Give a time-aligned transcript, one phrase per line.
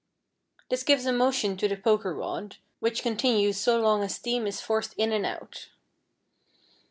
[0.71, 4.59] This gives a motion to the poker rod, which continues so long as steam is
[4.59, 5.69] forced in and out.